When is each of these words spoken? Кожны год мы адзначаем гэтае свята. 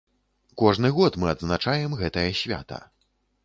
Кожны 0.61 0.91
год 0.99 1.19
мы 1.23 1.29
адзначаем 1.35 1.95
гэтае 2.03 2.27
свята. 2.43 2.85